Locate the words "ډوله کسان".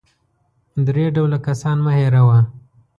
1.15-1.77